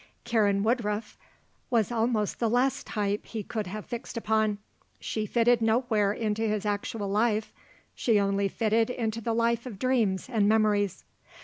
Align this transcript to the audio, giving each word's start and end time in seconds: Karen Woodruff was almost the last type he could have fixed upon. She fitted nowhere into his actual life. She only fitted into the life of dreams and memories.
Karen 0.23 0.63
Woodruff 0.63 1.15
was 1.69 1.91
almost 1.91 2.39
the 2.39 2.49
last 2.49 2.87
type 2.87 3.23
he 3.27 3.43
could 3.43 3.67
have 3.67 3.85
fixed 3.85 4.17
upon. 4.17 4.57
She 4.99 5.27
fitted 5.27 5.61
nowhere 5.61 6.11
into 6.11 6.41
his 6.41 6.65
actual 6.65 7.07
life. 7.07 7.53
She 7.93 8.19
only 8.19 8.47
fitted 8.47 8.89
into 8.89 9.21
the 9.21 9.35
life 9.35 9.67
of 9.67 9.77
dreams 9.77 10.27
and 10.27 10.49
memories. 10.49 11.03